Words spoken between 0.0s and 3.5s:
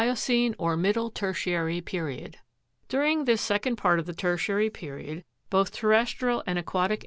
The Miocene, or middle tertiary period. During this